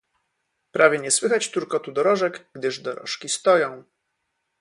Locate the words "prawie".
0.71-0.99